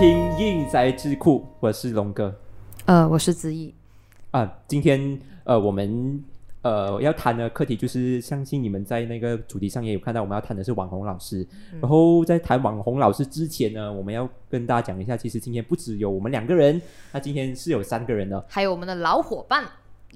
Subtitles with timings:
[0.00, 2.34] 听硬宅智库，我是龙哥
[2.86, 3.74] 呃，我是子怡。
[4.30, 4.50] 啊。
[4.66, 6.24] 今天呃，我们
[6.62, 11.46] 呃要谈的课题就是，相信你们在那个主题上也有看到，我们要谈的是网红老师。
[11.82, 16.80] 然后在谈网红老师之前呢，我们要跟大家讲一下，其实今天不只有我们两个人，
[17.12, 18.42] 那今天是有三个人的。
[18.48, 19.66] 还有我们的老伙伴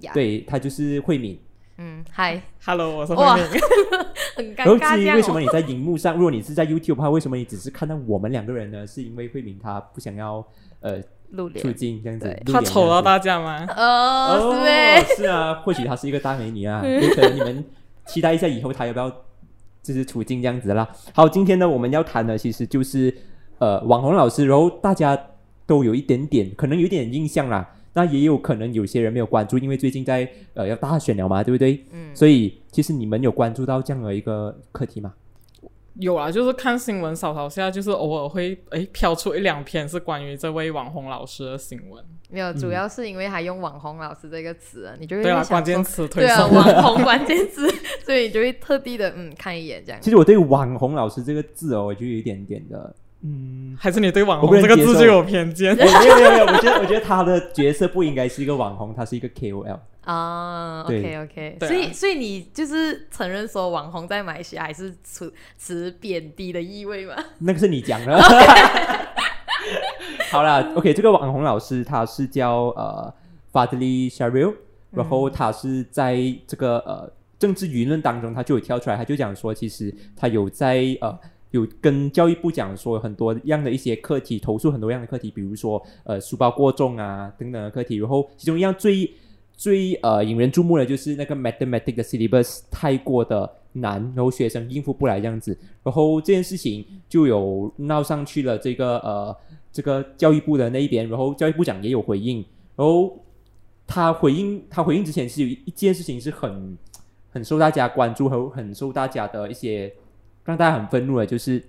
[0.00, 1.38] 呀，，对他就是慧敏。
[1.76, 3.60] 嗯，嗨，Hello，我是哇慧敏。
[4.36, 4.96] 很然后尴尬这样哦。
[4.96, 8.86] 至于为什么你在荧幕上，如果你是在 YouTube 的话，为什么你只是看到我们两个人呢？
[8.86, 10.44] 是因为慧敏她不想要
[10.80, 11.74] 呃露出脸？
[11.74, 13.66] 镜这样子对，他露脸丑到大家吗？
[13.74, 15.04] 呃，哦是呗。
[15.16, 17.64] 是啊，或许她是一个大美女啊， 有可能你们
[18.06, 19.10] 期待一下以后她要不要
[19.82, 20.88] 就是出镜这样子啦。
[21.12, 23.12] 好，今天呢我们要谈的其实就是
[23.58, 25.18] 呃网红老师，然后大家
[25.66, 27.68] 都有一点点可能有一点印象啦。
[27.94, 31.84] 那也有可能有些人没有关注，因为最近在呃要大选了嘛，对不对？
[31.92, 35.14] 嗯，所以其实你们有关注到这样的一个课题吗？
[36.00, 42.04] 有啊，就是看新闻扫扫下，就是偶尔会诶飘出一两篇是关于这位网红老师的新闻。
[42.28, 47.68] 没有，主要是因为他用“网红老师”这个词啊，你就会对啊，关键词推对啊，网红关键词，
[48.04, 50.00] 所以你就会特地的嗯看一眼这样。
[50.02, 52.92] 其实我对“网红老师”这个字哦，我就有一点点的，
[53.26, 55.74] 嗯，还是你对网红这个字就有偏见？
[55.80, 59.78] 哎没有没有没有，我觉得我觉得他的角色不应该是一个网红，他是一个 KOL。
[60.02, 67.14] 啊对，OK OK，所以所以你就是承认说网红在马来西亚还是持持贬低的意味吗？
[67.38, 68.20] 那个是你讲的。
[70.30, 73.10] 好啦 o k 这个网红老师他是叫呃
[73.50, 74.52] Fadli Sharil，
[74.90, 81.18] 然后他是在这个呃政治舆论当中，他就有跳出来，他就讲说，其实他有在呃
[81.54, 89.08] 有跟教育部讲说很多样的一些课题，投诉很多样的课题，比如说呃书包过重啊等等的课题，然后其中一样最
[89.56, 99.36] 最呃引人注目的就是那个 mathematics 的 syllabus 太过的难，然后学生应付不来这样子，然后这件事情就有闹上去了这个呃
[99.70, 102.44] 这个教育部的那一边，然后教育部长也有回应，
[102.74, 103.16] 然后
[103.86, 106.76] 他回应他回应之前是有一件事情是很
[107.30, 109.92] 很受大家关注和很受大家的一些
[110.44, 111.62] 让大家很愤怒的，就是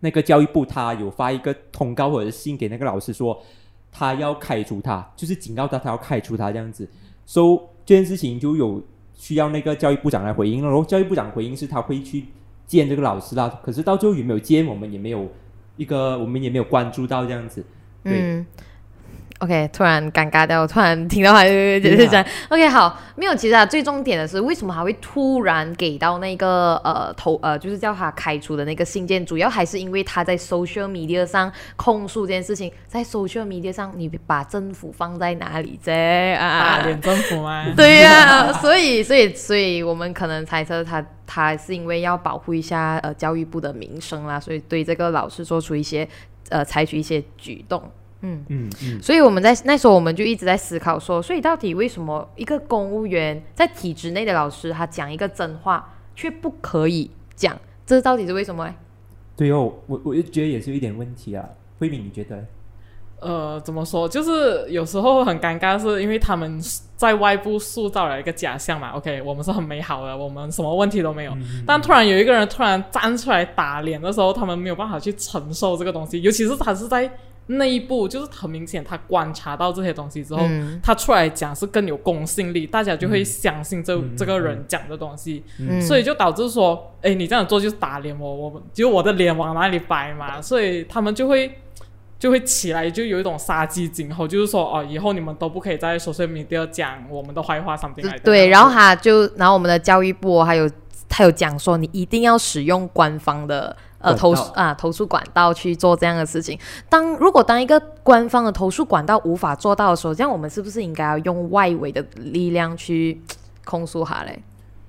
[0.00, 3.42] 那个教育部他有发一个通告或者信给那个老师说
[3.90, 6.88] 他要开除他，就是警告他他要开除他这样子，
[7.24, 8.82] 所、以这件事情就有
[9.14, 12.26] 需要那个教育部长来回应了，然后教育部长回应是他会去
[12.66, 15.28] 见这个老师啦，可是到最后有没有见，我们也没有
[15.76, 17.64] 一个我们也没有关注到这样子，
[18.02, 18.20] 对。
[18.20, 18.46] 嗯。
[19.44, 21.50] ，OK，突然尴尬掉，突然听到他就
[21.90, 36.82] 是讲，OK，好，没有，其实啊，最重点的是为什么还会突然给到那个呃投呃，就是叫他开除的那个信件，主要还是因为他在 social media 上控诉这件事情，在 social media 上你把政府放在哪里啫打啊？
[36.84, 37.66] 脸政府吗？
[37.76, 46.08] 对呀、所以所以所以我们可能猜测他他是因为要保护一下呃教育部的名声啦，所以对这个老师做出一些
[46.48, 47.82] 呃采取一些举动。
[48.24, 57.54] 嗯，嗯嗯，所以我们在那时候我们就一直在思考说，所以到底为什么一个公务员在体制内的老师，他讲一个真话却不可以讲，
[57.84, 58.74] 这到底是为什么呢？
[59.36, 61.44] 对哦，我我就觉得也是有一点问题啊。
[61.78, 62.42] 慧敏，你觉得？
[63.20, 64.08] 呃，怎么说？
[64.08, 66.60] 就是有时候很尴尬，是因为他们
[66.94, 68.90] 在外部塑造了一个假象嘛。
[68.90, 71.36] OK，我们是很美好的，我们什么问题都没有。
[71.66, 77.10] 但突然有一个人突然站出来打脸的时候，他们没有办法去承受这个东西，尤其是他是在
[77.46, 80.80] 内部，就是很明显他观察到这些东西之后，嗯。
[80.82, 85.44] 他出来讲是更有公信力，大家就会相信这、嗯这个人讲的东西。
[85.58, 91.58] 嗯，所以就导致说，哎，你这样做就是打脸我，我就我的脸往哪里摆嘛，所以他们就会
[92.18, 100.70] 就会起来，就有一种杀鸡儆猴，就是说，哦，以后你们都不可以在 social media 讲我们的坏话，something like that 对，然后他就，然后我们的教育部还有
[101.08, 106.58] 他有讲说，你一定要使用官方的呃投诉啊投诉管道去做这样的事情。
[106.88, 113.20] 当如果当一个官方的投诉管道无法做到的时候，这样我们是不是应该要用外围的力量去
[113.64, 114.38] 控诉他嘞？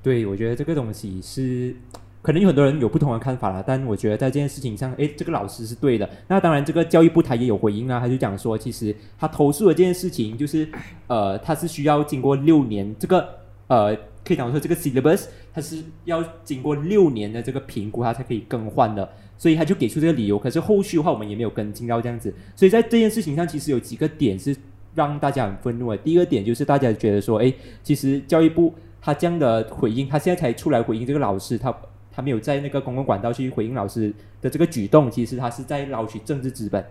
[0.03, 1.75] 对，我觉得这个东西是
[2.21, 6.09] 可能有很多人有不同的看法啦，但我觉得在这件事情上，诶，这个老师是对的。
[6.27, 10.67] 那当然，这个教育部他也有回应啊，他就讲说，其实他投诉的这件事情，就是
[11.07, 13.27] 呃，他是需要经过六年，这个
[13.67, 19.07] 呃，可以讲说这个 syllabus 它是要经过六年的这个评估，它才可以更换的。
[19.37, 24.55] 所以他就给出这个理由，可是后续的话我们也没有跟进到这样子，所以在这件事情上，其实有几个点是
[24.93, 25.97] 让大家很愤怒的。
[25.97, 31.75] 第一个点就是大家觉得说，诶，其实教育部他这样的回应，他现在才出来回应这个老师，他
[32.09, 36.81] 他没有在那个公共管道去回应老师的这个举动，其实他是在捞取政治资本，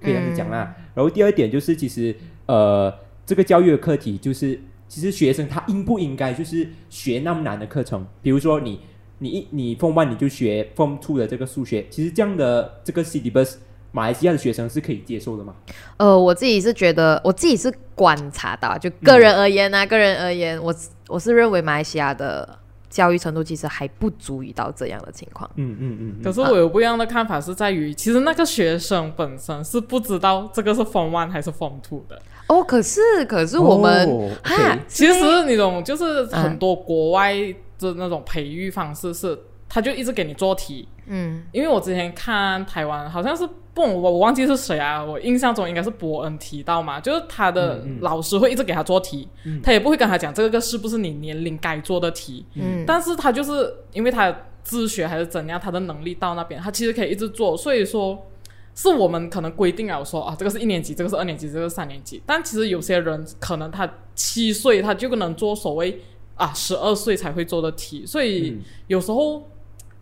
[0.00, 0.72] 可以这样子讲啦。
[0.94, 2.14] 然后第二点就是，其实
[2.46, 2.94] 呃，
[3.26, 4.60] 这个教育的课题就是，
[4.90, 8.04] 其实学生他应不应该就是学那么难的课程？
[8.20, 8.80] 比如说你
[9.18, 13.54] 你一你 Form One 你就学 Form Two 的这个数学，其实这样的这个 syllabus
[13.92, 15.54] 马来西亚的学生是可以接受的吗？
[15.96, 20.74] 呃，我自己是觉得，我自己是观察到，就个人而言呢、个人而言，我
[21.06, 22.58] 我是认为马来西亚的
[22.88, 25.48] 教育程度其实还不足以到这样的情况。
[25.54, 32.20] 嗯嗯嗯嗯，可是我有不一样的看法，是在于其实那个学生本身是不知道这个是 Form One 还是 Form Two 的。
[32.50, 37.32] 哦，可是可是我们哦哈其实你懂，就是嗯很多国外
[37.78, 39.38] 的那种培育方式是，
[39.68, 40.88] 他就一直给你做题。
[41.06, 41.44] 嗯。
[41.52, 49.60] 因为我之前看台湾好像是不，我我忘记是谁啊，我印象中应该是伯恩提到嘛，就是他的老师会一直给他做题，嗯。
[49.62, 58.26] 他也不会跟他讲这个是不是你年龄该做的题，嗯，但是他就是因为他自学还是怎样，他的能力到那边，他其实可以一直做，所以说
[58.80, 66.00] 是我们可能规定了说啊，这个是一年级，这个是二年级，这个是三年级，但其实有些人可能他七岁他就能做所谓
[66.34, 69.46] 啊十二岁才会做的题，所以嗯有时候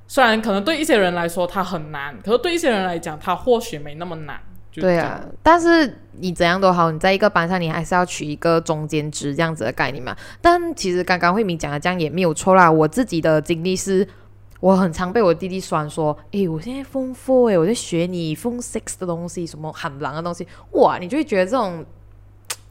[0.06, 4.40] 虽然可能对一些人来说他很难，可是对一些人来讲，他或许没那么难。
[4.75, 10.16] 对啊，但是你怎样都好，你在一个班上，你还是要取一个中间值这样子的概念嘛。
[10.40, 12.70] 但其实刚刚慧敏讲的这样也没有错啦。
[12.70, 14.06] 我自己的经历是，
[14.60, 21.84] 我很常被我弟弟酸说：“诶，我现在 Form Four 诶，我在学你封 Six 的东西，什么很狼的东西。”哇，你就会觉得这种。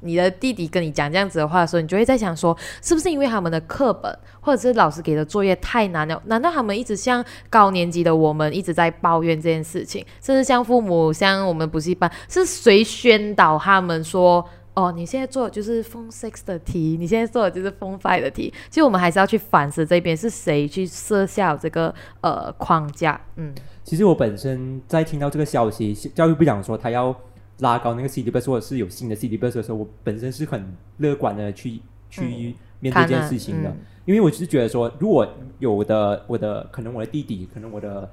[0.01, 6.21] 你的弟弟跟你讲这样子的话的时候，你就会在想说，是不是因为他们的课本或者是老师给的作业太难了？
[6.25, 14.47] 难道他们一直像高年级的我们一直在抱怨这件事情，甚至像父母、像我们补习班，是谁宣导他们说？
[14.77, 18.53] 哦，你现在做的就是 Phone Six 的题，你现在做的就是 Phone Five 的题。
[18.69, 21.91] 其实我们还是要去反思这边是谁去设下这个
[22.21, 23.19] 呃框架。
[23.37, 27.15] 嗯其实我本身在听到这个消息，教育部长说他要
[27.61, 31.79] 拉高那个 syllabus 或者是有新的 syllabus 的时候，我本身是很乐观的去
[32.11, 35.27] 去面对这件事情的，嗯因为我只是觉得说，如果
[35.57, 38.07] 有的我的可能我的弟弟，可能我的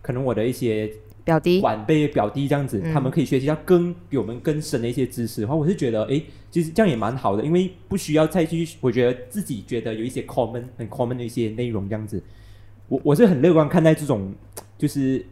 [0.00, 0.88] 可能我的一些
[1.24, 12.22] 表弟，晚辈表弟这样子，嗯他们可以学习到更比我们更深的一些知识的话，我是觉得，诶，其实这样也蛮好的，因为不需要再去，我觉得自己觉得有一些 common 很 common 的一些内容这样子，
[12.88, 14.34] 我我是很乐观看待这种
[14.76, 15.24] 就是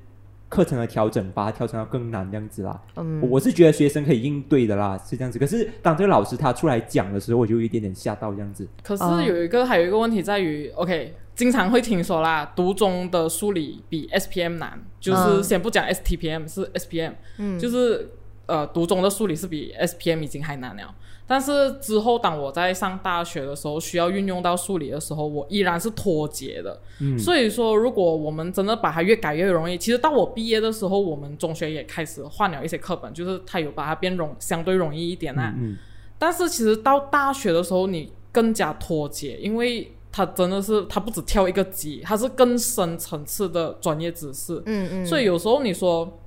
[0.48, 2.80] 课程的调整，把它调整到更难这样子啦。
[2.96, 5.38] 嗯我我是觉得学生可以应对的啦，是这样子。
[5.38, 8.66] 可是当这个老师他出来讲的时候，我就有一点点吓到这样子。
[8.82, 18.10] 可是哦有一个、还有一个问题在于，OK，经常会听说啦，读中的数理比 SPM 难，就是嗯先不讲 STPM 是 SPM，、嗯就是
[18.46, 20.94] 呃读中的数理是比 SPM 已经还难了。
[21.26, 26.78] 但是之后当我在上大学的时候，需要运用到数理的时候，我依然是脱节的。
[27.00, 35.54] 嗯，所以说，如果我们真的把它越改越容易，其实到我毕业的时候，我们中学也开始换了一些课本，就是它有把它变容相对容易一点啊。
[35.56, 35.76] 嗯
[36.18, 44.62] 但是其实到大学的时候，你更加脱节，因为它真的是它不止跳一个级，它是更深层次的专业知识。
[44.66, 46.20] 嗯嗯，所以有时候你说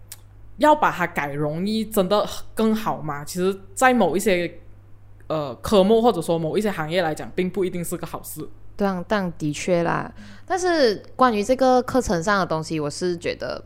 [0.57, 3.23] 要把它改容易，真的更好吗？
[3.23, 4.59] 其实，在某一些
[5.27, 8.47] 呃科目或者说某一些行业来讲，并不一定是个好事。
[8.75, 10.11] 这样，但的确啦。
[10.45, 13.63] 但是关于这个课程上的东西，我是觉得，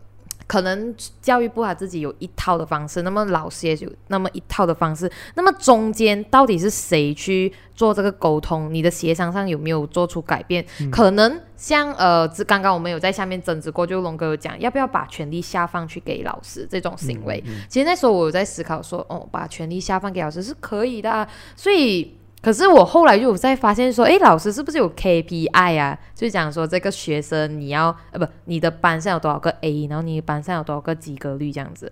[0.50, 8.74] 可能教育部他自己有一套的方式，那么老师也有那么一套的方式，那么中间到底是谁去做这个沟通？
[8.74, 10.66] 你的协商上有没有做出改变？
[10.92, 17.44] 可能像呃，这刚刚我们有在下面争执过，就龙哥有讲，要不要把权力下放去给老师这种行为？
[17.46, 22.16] 嗯嗯其实那时候我有在思考说，哦，把权力下放给老师是可以的啊、所以。
[22.42, 25.98] 可是我后来又有在发现说，诶，老师是不是有 KPI 啊？
[26.16, 31.92] 就讲说这个学生你要呃不，你的班上有多少个 A，然后你班上有多少个及格率这样子。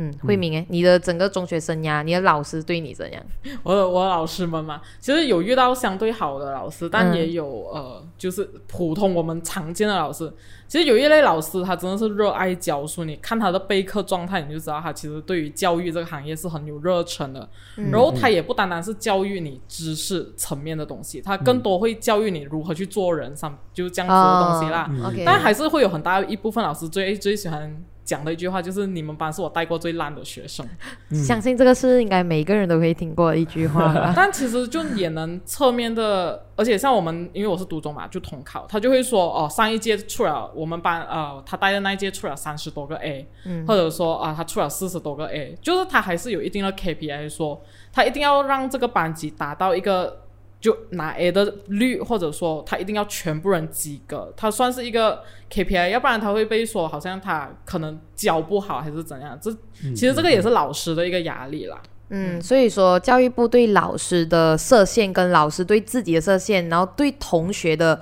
[0.00, 3.20] 嗯，慧明诶，你的整个中学生涯，你的老师对你怎样？
[3.64, 10.32] 我的我的老师们嘛，其实有遇到相对好的老师，但嗯也有、呃，就是普通我们常见的老师。
[10.68, 17.48] 其实有一类老师，他真的是热爱教书，你看他的备课状态，你就知道他其实对于教育这个行业是很有热忱的。
[17.76, 24.88] 嗯然后他也不单单是教育你知识层面的东西，他更多会教育你如何去做人上，就是这样子的东西啦。
[25.24, 27.74] 但还是会有很大一部分老师最最喜欢
[28.08, 30.66] 讲的一句话，就是你们班是我带过最烂的学生。
[31.12, 34.14] 相信这个是应该每个人都可以听过的一句话吧。
[34.16, 47.60] 但其实就也能侧面的，而且像我们，因为我是读中嘛，就统考，他就会说哦，上一届出了我们班呃，他带的那一届出了三十多个 A，、嗯或者说啊，他出了四十多个 A，就是他还是有一定的 KPI，说
[47.92, 50.22] 他一定要让这个班级达到一个
[50.60, 59.50] 就拿 A 的率，或者说他一定要全部人及格，他算是一个 KPI，要不然他会被说好像他可能教不好还是怎样，这
[59.84, 61.80] 嗯其实这个也是老师的一个压力啦。
[62.10, 68.00] 嗯，所以说教育部对老师的设限，跟老师对自己的设限，然后对同学的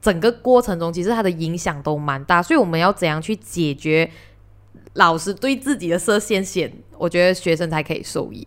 [0.00, 2.42] 整个过程中，其实它的影响都蛮大。
[2.42, 4.08] 所以我们要怎样去解决
[4.94, 8.46] 老师对自己的设限先，我觉得学生才可以受益。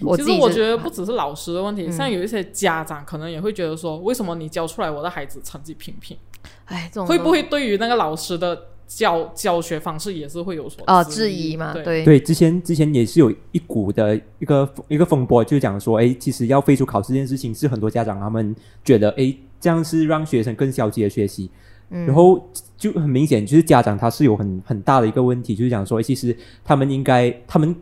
[0.00, 6.16] 我其实我觉得不只是老师的问题，嗯像有一些家长可能也会觉得说，为什么你教出来我的孩子成绩平平？
[6.64, 11.72] 哎，这种会不会对于那个老师的教教学方式也是会有所哦质质疑嘛？
[11.72, 21.50] 对，对对，之前之前也是有一股的一个一个风波，就讲说，哎，其实要废除考试这件事情，是很多家长他们觉得，哎，这样是让学生更消极的学习，
[21.90, 27.74] 嗯然后就很明显，就是家长他是有很很大的一个问题，就是讲说，诶其实他们应该，他们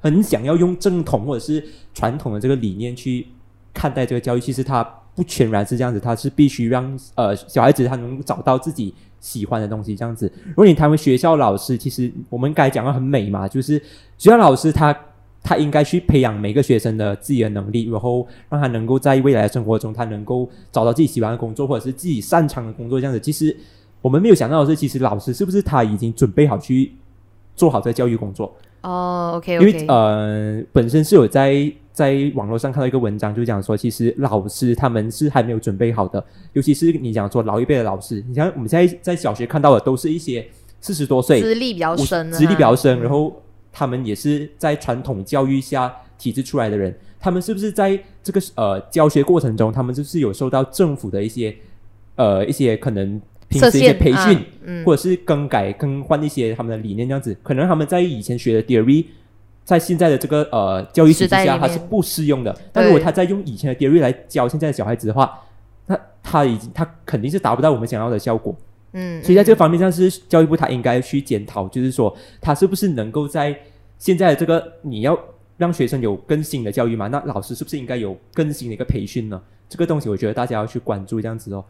[0.00, 1.64] 很想要用正统或者是
[1.94, 3.26] 传统的这个理念去
[3.72, 4.82] 看待这个教育，其实它
[5.14, 10.30] 不全然是这样子，它是必须让呃小孩子他能找到自己喜欢的东西这样子。
[10.46, 13.78] 如果你谈为学校老师，其实我们该讲的很美嘛，就是
[14.16, 14.96] 学校老师他。
[15.40, 23.00] 他应该去培养每个学生的自己的能力，然后让他能够在未来生活中，他能够找到自己喜欢的工作，或者是自己擅长的工作。
[23.00, 23.56] 这样子，其实
[24.02, 26.92] 我们没有想到的是，其实老师是不是他已经准备好去
[27.54, 28.52] 做好这教育工作？
[28.82, 40.46] 哦，OK 因为呃，本身是有在在网络上看到一个文章，就讲说，其实老师他们是还没有准备好的，尤其是你讲说老一辈的老师，你像我们现在在小学看到的都是一些
[40.80, 43.42] 四十多岁、资历比较深，资历比较深，嗯然后
[43.72, 51.54] 他们也是在传统教育下体制出来的人，他们是不是在这个呃教学过程中，他们就是有受到政府的一些
[52.14, 59.04] 呃一些可能平时一些培训，嗯，或者是更改更换一些他们的理念这样子，可能他们在以前学的 theory。
[59.64, 62.58] 在现在的这个呃教育体制下，它是不适用的。
[62.72, 65.38] 但如果他在用以前的 theory 来教现在的小孩子的话，
[65.84, 68.56] 那他已经他肯定是达不到我们想要的效果。
[68.92, 73.54] 嗯，所以在这方面上，是教育部他应该去检讨，就是说他是不是能够在
[73.98, 75.18] 现在的这个你要
[75.58, 77.06] 让学生有更新的教育嘛？
[77.08, 79.38] 那老师是不是应该有更新的一个培训呢？
[79.68, 81.62] 这个东西我觉得大家要去关注这样子哦。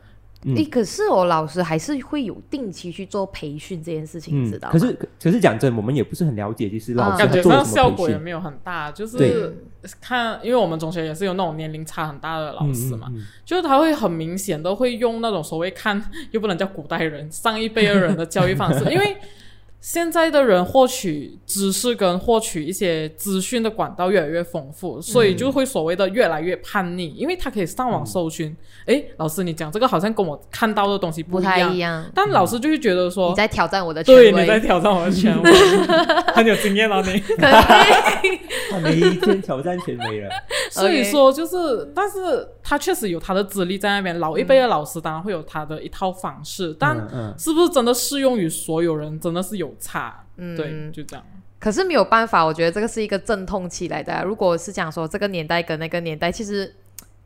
[0.44, 4.72] 嗯诶，可是我老师还是会有定期去做培训这件事情，你知道吗？
[4.72, 7.96] 可是可可是讲真，我们也不是很了解，就是老师啊感觉他做了上效什么培训。
[7.96, 9.56] 果也没有很大，就是
[10.00, 19.16] 看，因为我们中学也是有那种年龄差很大的老师嘛，嗯嗯嗯就是他会很明显的会用那种所谓看又不能叫古代人上一辈的人的教育方式， 因为
[19.80, 28.54] 现在的人获取知识跟获取一些资讯的管道越来越丰富，所以就会所谓的越来越叛逆，因为他可以上网搜寻，
[28.86, 32.04] 诶，老师你讲这个好像跟我看到的东西不一样，太一样。
[32.14, 33.34] 但老师就会觉得说你。
[33.34, 35.52] 在挑战我的权威，对，你在挑战我的权威，
[36.34, 37.20] 很有经验哦，你。
[37.20, 37.46] 可
[38.26, 40.28] 以他每一天挑战权威了。
[40.70, 44.18] 所以说就是，但是他确实有他的资历在那边。
[44.18, 50.24] 老一辈的老师当然会有他的一套方式，但嗯嗯是不是真的适用于所有人，真的是有差。
[50.36, 51.24] 嗯对，就这样。
[51.58, 56.72] 可是没有办法，我觉得这个是一个阵痛期来的啊、如果是讲说这个年代跟那个年代，其实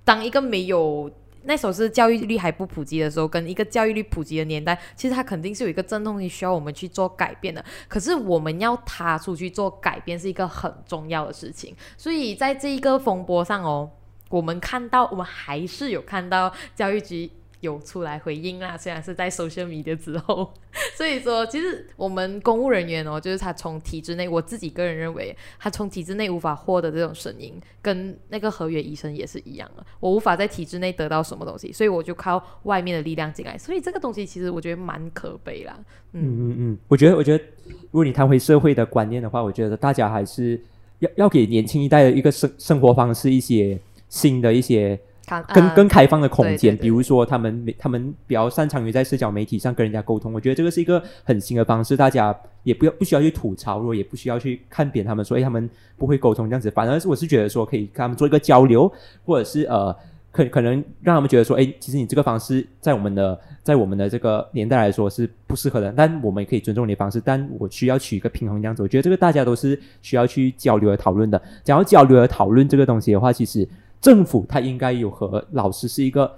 [0.04, 1.10] 当一个没有
[1.42, 7.62] 那时候是教育率还不普及的时候，跟一个教育率普及的年代，其实它肯定是有一个阵痛期需要我们去做改变的。
[7.88, 13.90] 可是我们要踏出去做改变是一个很重要的事情，所以在这一个风波上哦，
[14.30, 17.30] 我们看到，我们还是有看到教育局。
[17.62, 20.52] 有出来回应啦，虽然是在 social media 之后，
[20.98, 29.86] 所以说，其实我们公务人员哦，就是他从体制内，我自己个人认为，他从体制内无法获得这种声音，跟那个合约医生也是一样的。
[30.00, 33.56] 我无法在体制内得到什么东西，所以我就靠外面的力量进来。
[33.56, 35.78] 所以这个东西其实我觉得蛮可悲啦。
[36.14, 40.60] 嗯，嗯嗯，我觉得，我觉得，如果你谈回社会的观念的话，我觉得大家还是
[40.98, 43.78] 要要给年轻一代的一个生生活方式一些
[44.08, 58.92] 新的一些更啊更开放的空间，对对对比如说他们他们比较擅长于在社交媒体上跟人家沟通，我觉得这个是一个很新的方式，大家也不要不需要去吐槽，如果也不需要去看扁他们说，哎，他们不会沟通这样子，反而是我是觉得说可以跟他们做一个交流，
[59.24, 59.94] 或者是呃。
[60.34, 68.82] 可可能让他们觉得说，哎，其实你这个方式在我们的在我们的这个年代来说是不适合的，但我们也可以尊重你的方式，但我需要取一个平衡这样子。
[68.82, 71.38] 我觉得这个大家都是需要去交流和讨论的。
[71.62, 73.68] 讲到交流和讨论这个东西的话，其实
[74.02, 76.30] 政府它应该有和老师是一个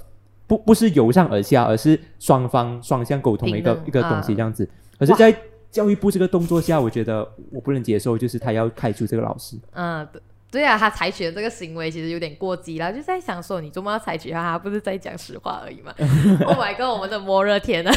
[0.47, 4.69] 不不是由上而下，而是双方双向沟通的一个一个东西啊这样子。
[4.99, 5.35] 可是，在
[5.71, 9.57] 教育部这个动作下，我觉得我不能接受，就是他要开除这个老师。
[9.73, 10.21] 嗯，对
[10.53, 15.93] 对啊，他采取的这个行为其实有点过激了，就在想说，你周末要采取他，他不是在讲实话而已嘛？
[16.47, 17.93] Oh my god，我们的摩热天啊！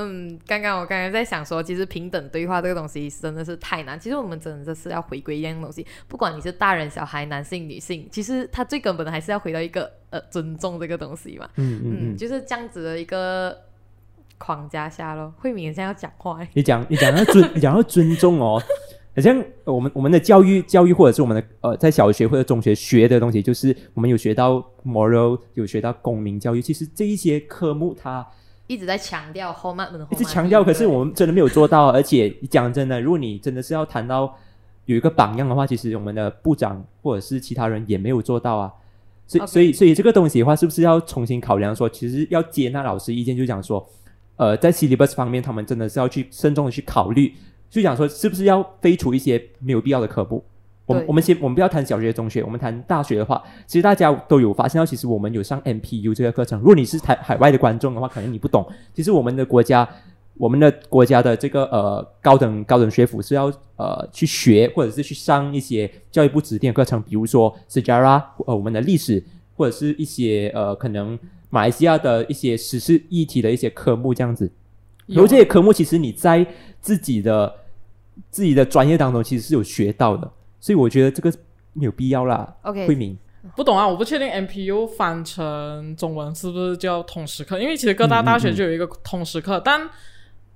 [0.00, 3.98] 嗯，刚刚我刚刚在想说，其实平等对话这个东西真的是太难。
[3.98, 11.48] 其实我们真的是要回归一样东西，不管你是大人、小孩、男性、女性，其实它最根本的还是要回到一个呃尊重这个东西嘛。
[11.56, 13.58] 嗯嗯就是这样子的一个
[14.38, 15.34] 框架下咯。
[15.38, 18.62] 慧敏现在要讲话欸，你讲你讲要尊 你讲要尊重哦，
[19.16, 26.62] 好像我们我们的教育教育或者是我们的呃在小学或者中学学的东西，就是我们有学到 moral，有学到公民教育。
[26.62, 28.24] 其实这一些科目它
[28.68, 31.90] 一直在强调 home 一直强调，可是我们真的没有做到。
[31.90, 34.32] 而且讲真的，如果你真的是要谈到
[34.84, 38.72] 有一个榜样的话，其实我们的部长或者是其他人也没有做到啊。
[39.26, 41.74] 所以，所以，所以这个东西的话，是不是要重新考量？
[41.74, 43.86] 说其实要接纳老师意见，就讲说，
[44.36, 47.34] 呃，在 syllabus 方面，他们真的是要去慎重的去考虑，
[47.68, 50.44] 就讲说是不是要废除一些没有必要的科目。
[50.88, 56.58] 我们我们先我们不要谈小学、中学，我们谈大学的话，其实大家都有发现到，其实我们有上 MPU 这个课程。
[56.60, 59.86] 如果你是台海外的观众的话，可能你不懂，其实我们的国家，
[60.38, 69.22] 我们的国家的这个呃高等高等学府是要呃去学或者是去上一些教育部指定的课程，比如说 Sejarah 呃我们的历史
[69.58, 71.18] 或者是一些呃可能
[71.50, 74.50] 马来西亚的一些时事议题的一些科目这样子。
[75.04, 76.46] 然后这些科目其实你在
[76.80, 77.54] 自己的
[78.30, 80.32] 自己的专业当中其实是有学到的。
[80.60, 81.32] 所以我觉得这个
[81.72, 82.56] 没有必要啦。
[82.62, 83.16] OK，慧敏，
[83.56, 89.88] 不懂啊，我不确定 MPU 翻成中文是不是叫通识课，因为其实各大大学就有一个通识课，但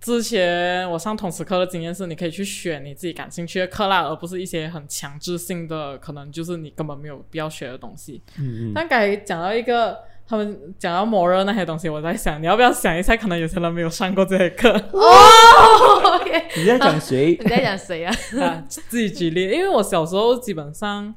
[0.00, 8.20] 之前我上通识课的经验是，你可以去选你自己感兴趣的课啦，而不是一些很强制性的，可能就是你根本没有必要学的东西。
[8.36, 8.72] 嗯嗯。
[8.74, 9.96] 但刚才讲到一个，
[10.32, 14.70] 他们讲到摩热那些东西，我在想，你要不要想一下，可能有些人没有上过这些课。
[14.70, 16.44] 哦，OK。
[16.56, 17.36] 你在讲谁？
[17.44, 18.14] 你在讲谁啊？
[18.40, 21.14] 啊，自己举例，因为我小时候基本上，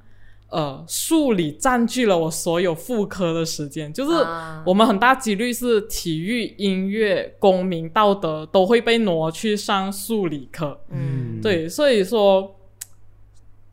[0.50, 4.12] 呃，数理占据了我所有副科的时间，就是
[4.66, 10.78] 我们很大几率是体育、音乐、公民、道德都会被挪去上数理课。
[10.90, 12.54] 嗯，对，所以说，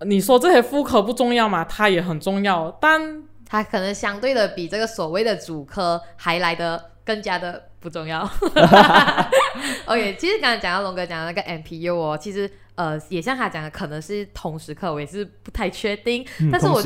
[0.06, 1.64] 你说这些副科不重要嘛？
[1.64, 8.22] 它也很重要，但它可能相对的比这个所谓的主科还来的更加的不重要。
[9.84, 16.26] OK，其实刚才讲到龙哥讲的那个 MPU 哦，其实呃也像他讲的，可能是同时课，我也是不太确定。
[16.50, 16.82] 但是我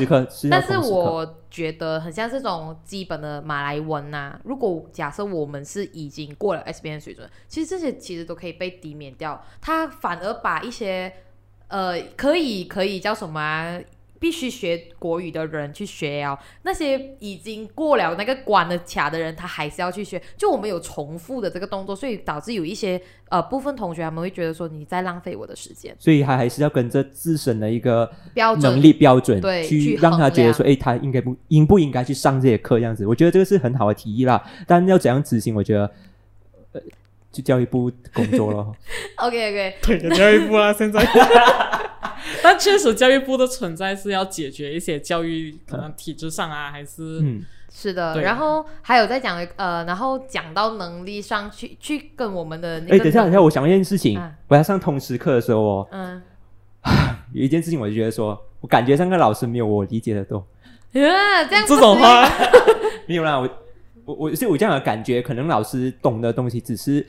[0.51, 4.37] 但是我觉得很像这种基本的马来文呐。
[4.43, 9.41] 如果假设我们是已经过了 SBN 水准，其实这些其实都可以被抵免掉。
[9.61, 11.13] 他反而把一些
[11.69, 13.79] 呃可以可以叫什么？
[14.19, 20.21] 必须学国语的人去学哦，那些已经过了那个关的卡的人，他还是要去学。
[20.35, 22.99] 就我们有重复的这个动作，所以导致有一些
[23.29, 25.95] 呃部分同学他们会觉得说你在浪费我的时间。
[25.99, 33.05] 所以他还是要跟着自身的一个标准能力标准对去让他觉得说，哎，他应该不应不应该去上这些课这样子。
[33.05, 35.91] 我觉得这个是很好的提议啦，但要怎样执行，我觉得
[37.31, 38.71] 呃，去教育部工作了。
[39.17, 41.05] OK OK，对，教育部啊，现在。
[42.43, 48.21] 但确实，教育部的存在是要解决一些教育可能体制上啊，还是嗯，是的。
[48.21, 52.95] 然后还有在讲呃，然后讲到能力上去，去跟我们的那个。
[52.95, 54.21] 哎，等一下，等一下，我想一件事情。
[54.47, 56.21] 我要上通识课的时候哦，嗯，
[57.33, 60.39] 有一件事情，我就觉得说，我感觉上个老师没有我理解的多。
[60.39, 62.27] 啊，这样这种话
[63.07, 63.47] 没有啦，我
[64.07, 67.05] 我我是有这样的感觉，可能老师懂的东西只是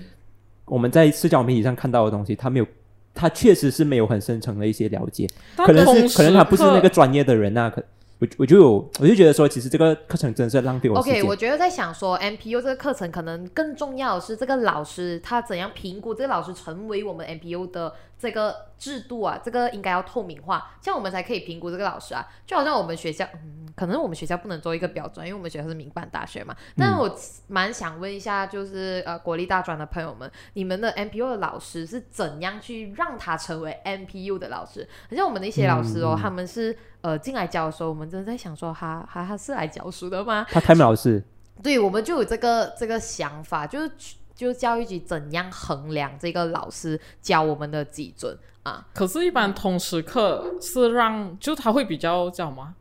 [0.66, 2.66] 我们在社交媒体上看到的东西，他没有。
[3.14, 7.68] 他确实是没有很深层的一些了解，可能是可能他不是那个专业的人呐。
[7.74, 7.82] 可
[8.20, 11.14] 我我就有我就觉得说，其实这个课程真的是浪费我时间。
[11.14, 22.26] OK，我觉得在想说，MPU 这个课程可能更重要的是这个老师他怎样评估这个老师成为我们 MPU 的这个制度啊，这个应该要透明化，这样我们才可以评估这个老师啊。
[22.44, 26.54] 就好像我们学校，嗯，可能我们学校不能做一个标准，因为我们学校是民办大学嘛。
[26.76, 34.88] 但是我蛮想问一下，就是呃国立大专的朋友们，你们的 MPU 的老师是怎样去让他成为 MPU 的老师？
[35.08, 40.44] 好像我们的一些老师哦，他们是呃进来教的时候，我们真的在想说，他他他是来教书的吗？
[40.50, 41.22] 他开门老师，
[41.62, 43.90] 对，我们就有这个这个想法，就是
[44.38, 48.86] 就是教育局怎样衡量这个老师教我们的基准啊？
[48.94, 52.72] 可是，一般通识课是让，就他会比较叫什么？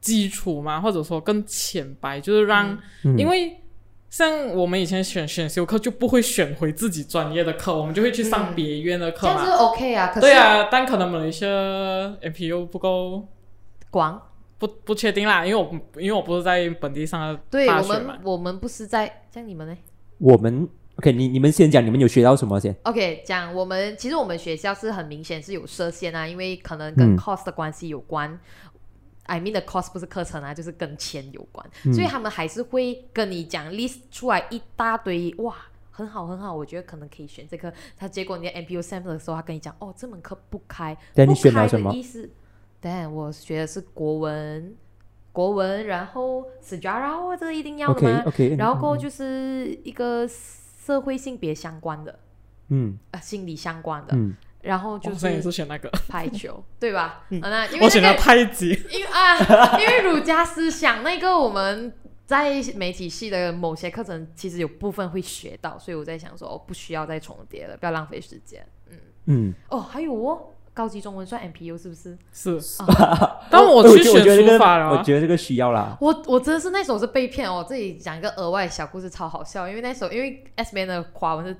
[0.00, 2.78] 基础嘛，或者说更浅白，就是让，
[3.18, 3.60] 因为
[4.08, 9.44] 像我们以前选选修课就不会选回自己专业的课，我们就会去上别院的课嘛。
[9.44, 11.46] 这是 OK 啊，对啊，但可能某一些
[12.22, 13.28] MPU 不够
[13.90, 14.22] 广，
[14.56, 19.76] 不不确定啦，因为我因为我不是在本地上的对我们我们不是在像你们呢？
[20.18, 28.38] 我们 OK，你你们先讲，你们有学到什么先？OK，讲我们其实我们学校是很明显是有设限啊，因为可能跟 cost 的关系有关。
[29.26, 35.56] I mean the cost 不是课程啊，就是跟钱有关，所以他们还是会跟你讲 list 出来一大堆，哇，
[35.90, 37.72] 很好很好，我觉得可能可以选这个。
[37.96, 42.30] 他结果你的 MPU sample 的时候，他跟你讲，哦，这门课不开，不开的意思。
[42.80, 44.76] 对，我学的是国文，
[45.32, 50.28] 国文，然后 Sejarah 这个一定要的吗？OK，然后过后就是一个
[50.84, 52.18] 社会性别相关的，
[52.68, 54.36] 嗯，啊，心理相关的，嗯。
[54.62, 57.26] 然后就是也是选那个 排球，对吧？
[57.28, 61.92] 嗯，那因为我选了太极，因为 啊，因为儒家思想那个我们
[62.24, 68.66] 在媒体系的某些课程，其实有部分会学到，所以我在想说，哦，不需要再重叠了，不要浪费时间。
[68.88, 72.18] 嗯，嗯，哦，还有哦，高级中文算 MPU 是不是？
[72.32, 75.96] 是，啊 但我我去选觉得我觉得这个书法了啊，我觉得这个需要啦。
[76.00, 79.68] 我我真的是那时候是被骗哦，这里讲一个额外小故事，超好笑。
[79.68, 81.56] 因为那时候因为 S 边的华文是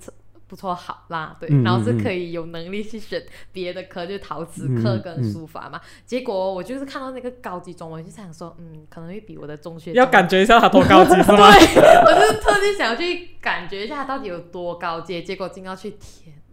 [0.46, 3.22] 不错好啦，对，嗯然后是可以有能力去选
[3.52, 5.80] 别的科，就是陶瓷课跟嗯书法嘛。
[6.04, 11.50] 结果我就是看到那个高级中文，就想说，嗯，可能会比我的中学要感觉一下它多高级是吗？
[11.54, 16.43] 对，我就是特地想要去感觉一下它到底有多高阶，结果进到去，天哪！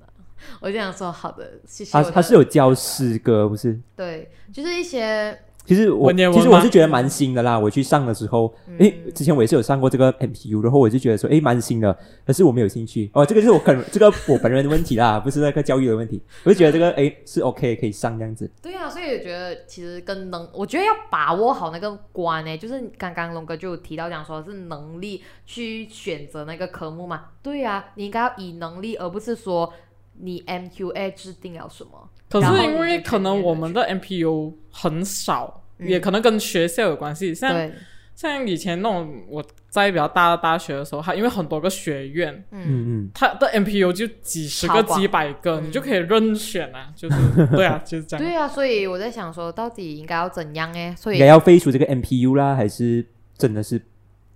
[0.59, 2.03] 我就想说，好的，谢谢他。
[2.03, 3.79] 他是有教诗歌，不是？
[3.95, 7.57] 对，就是一些其实我文文其实我是觉得蛮新的啦。
[7.57, 13.11] 我去上的时候，嗯诶，之前我也是有上过这个 MPU，然后我就觉得说，诶，蛮新的，可是我没有兴趣。
[13.13, 16.19] 哦，这个是我本这个我本人的问题啦，不是那个教育的问题。
[16.43, 18.49] 我就觉得这个诶是 OK 可以上这样子。
[18.59, 27.25] 对啊，所以我觉得其实跟能，我觉得要把握好那个关呢，就是刚刚龙哥就有提到讲说是能力去选择那个科目嘛。
[27.43, 29.71] 对啊，你应该要以能力，而不是说
[30.19, 32.09] 你 MQA 制定了什么。
[32.29, 37.35] 可是因为可能我们的 MPU 很少，嗯也可能跟学校有关系。
[37.35, 37.69] 像，
[38.15, 48.25] 像以前那种我在比较大的大学的时候，它因为很多个学院，嗯，嗯嗯，它的 MPU 就几十个、几百个，嗯你就可以任选啊，就是对啊， 就是这样。
[48.25, 50.95] 对啊，所以我在想说，到底应该要怎样哎？
[50.97, 53.05] 所以应该要废除这个 MPU 啦，还是
[53.37, 53.81] 真的是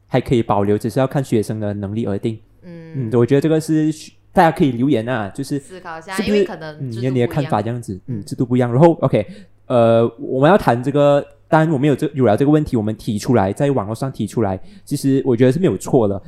[0.07, 2.39] 还可以保留，只是要看学生的能力而定。
[2.63, 8.69] 嗯嗯，我觉得这个是需大家可以留言啊，就是思考一下，是不是因为可能嗯，制你的你的看法这样子，嗯，嗯制度不一样。
[8.69, 9.25] 然后 OK，
[9.67, 16.21] 呃，我们要谈这个，当然我们有这有了这个问题，我们提出来，在网络上提出来，其实我觉得是没有错的，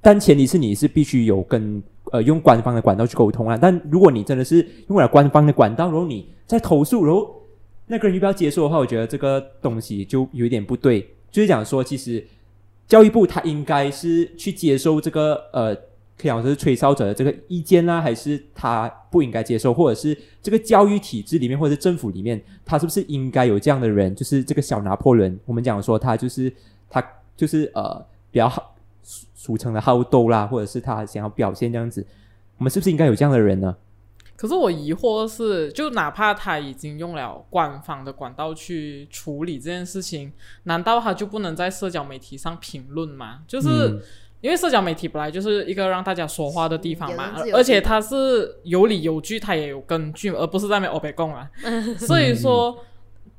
[0.00, 3.58] 但前提是你是必须有跟呃用官方的管道去沟通啊。
[3.60, 7.42] 但如果你真的是用了官方的管道，然后你在投诉，然后
[7.88, 11.08] 那个人又不要接受的话，我觉得这个东西就有一点不对。
[11.30, 12.24] 就是讲说，其实
[12.86, 15.76] 教育部他应该是去接受这个呃，
[16.18, 24.14] 可以讲说是吹哨者的这个意见啦，还是他不应该接受，或者是这个教育体制里面或者是政府里面，他是不是应该有这样的人？
[24.14, 26.50] 就是这个小拿破仑，我们讲说他就是
[26.88, 32.06] 他就是呃比较好俗俗称的好斗啦，或者是他想要表现这样子，
[32.56, 33.76] 我们是不是应该有这样的人呢？
[34.36, 43.40] 可是我疑惑的是，就哪怕他已经用了官方的管道去处理这件事情，难道他就不能在社交媒体上评论吗？
[43.46, 43.68] 就是。
[43.68, 44.00] 嗯
[44.40, 51.50] 因为社交媒体本来就是一个让大家说话的地方嘛而且它是有理有据，它也有根据，而不是在那边欧北共啊。
[51.98, 52.78] 所以说，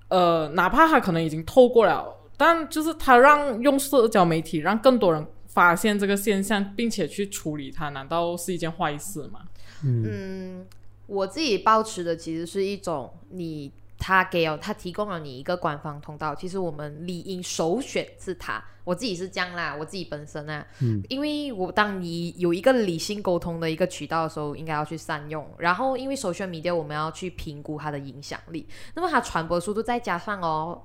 [0.10, 9.41] 呃，哪怕他可能已经透过了，但就是他让用社交媒体让更多人发现这个现象，并且去处理它，难道是一件坏事吗？
[9.83, 10.65] 嗯嗯，
[11.05, 18.63] 我自己保持的其实是一种你他给了他提供了你一个官方通道，其实我们理应首选是他。
[18.83, 25.45] 我自己是这样啦，我自己本身啊，嗯因为我当你有一个理性沟通的一个渠道的时候，应该要去善用。
[25.57, 30.81] 然后因为 social media 我们要去评估它的影响力，那么它传播速度再加上哦。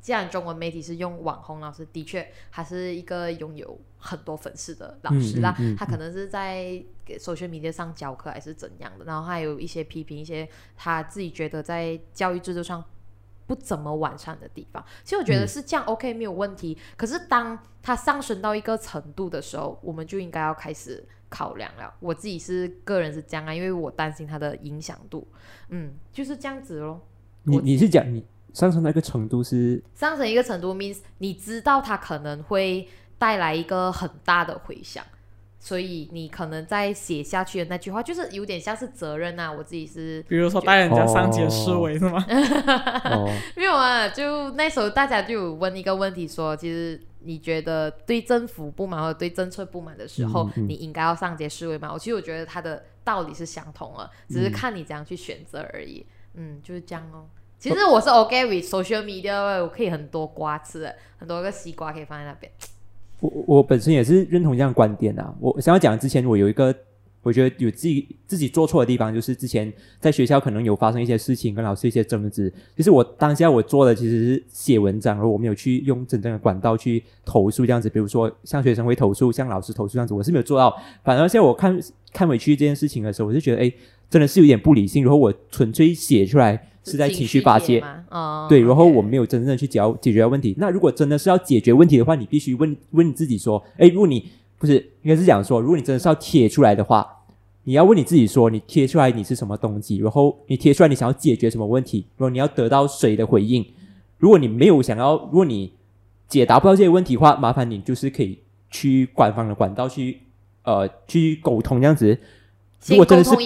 [0.00, 6.82] 既然中文媒体是用网红老师，的确还是一个拥有很多粉丝的老师啦，嗯嗯嗯他可能是在
[7.16, 12.84] social media 上教课还是怎样的，然后还有一些批评一些他自己觉得在教育制度上
[13.46, 14.84] 不怎么完善的地方。
[15.04, 21.94] 其实我觉得嗯是这样、OK 没有问题，可是当他上升到一个程度的时候，我们就应该要开始考量了。
[22.00, 25.26] 我自己是个人是这样啊，因为我担心它的影响度，
[25.68, 27.00] 嗯，就是这样子咯。
[27.44, 35.02] 你你是讲你上升到一个程度是上升一个程度 means 你知道它可能会带来一个很大的回响，
[35.60, 39.50] 所以你可能在写下去的那句话，就是有点像是责任啊。
[39.50, 42.24] 我自己是比如说带人家上街示威、是吗？
[43.04, 51.90] 哦， 没有啊，就那时候大家就有问一个问题说，其实你觉得对政府不满或者对政策不满的时候，嗯嗯你应该要上街示威吗？
[51.92, 56.06] 我其实我觉得它的道理是相同的，只是看你怎样去选择而已。
[56.34, 57.26] 嗯，就是这样哦。
[57.58, 62.52] 其实我是 OK with social media，我可以很多瓜吃的，很多个西瓜可以放在那边。
[63.20, 65.34] 我我本身也是认同这样观点啊。
[65.40, 66.74] 我想要讲之前，我有一个
[67.22, 72.50] 我觉得有自己自己做错的地方，就是之前在学校可能有发生一些事情，跟老师一些争执。
[72.76, 77.90] 其实我当下我做的其实是写文章，然后我没有去用真正的管道去投诉这样子。
[77.90, 80.74] 比如说像学生会投诉，向老师投诉这样子，我是没有做到。
[81.02, 81.78] 反而现在我看
[82.12, 83.72] 看回去这件事情的时候，我就觉得哎，
[84.08, 85.02] 真的是有点不理性。
[85.02, 87.80] 然后我纯粹写出来是在情绪发泄。
[87.80, 90.54] 嘛，哦，对，然后我没有真正的去解解决问题。
[90.58, 97.06] 那如果真的是要解决问题的话，你必须问问你自己说，哎，如果你不是应该是讲说，如果你真的是要贴出来的话，
[97.64, 103.64] 你要问你自己说，你贴出来你是什么东西，然后你贴出来你想要解决什么问题，然后你要得到谁的回应。
[104.16, 105.72] 如果你没有想要，如果你
[106.26, 108.38] 解答不到这些问题的话，麻烦你就是可以
[108.70, 110.18] 去官方的管道去
[110.62, 112.18] 呃去沟通这样子。
[112.86, 113.42] 如果真的是不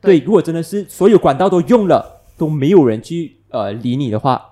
[0.00, 4.42] 对，如果真的是所有管道都用了，都没有人去呃理你的话，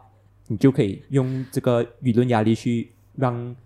[0.48, 3.56] 你就可以用这个舆论压力去让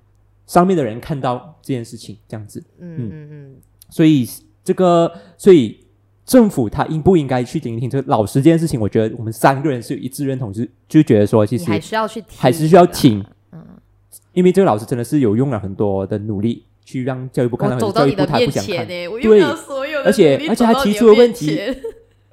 [0.47, 2.63] 上面的人看到这件事情，这样子。
[2.79, 3.29] 嗯嗯。
[3.33, 3.57] 嗯，
[3.91, 4.29] 所以
[4.63, 5.85] 这个，所以
[6.25, 8.81] 政府他应不应该去聆听这个老师这件事情？
[8.81, 13.61] 我觉得我们三个人是有一致认同，就是就觉得说，其实你还需要去听，还是需要听，嗯，
[14.35, 19.43] 因为这个老师真的是有用了很多的努力去让教育部看到，可是我走到你的教育部他不想看，对
[20.05, 21.59] 而且而且他提出的问题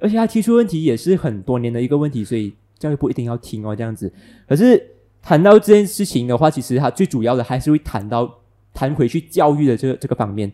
[0.00, 4.12] 而且他提出问题也是很多年的一个问题，所以教育部一定要听哦，这样子。
[4.48, 4.82] 可是
[5.22, 8.38] 谈到这件事情的话，其实他最主要的还是会谈到
[8.72, 10.50] 谈回去教育的这个这个方面。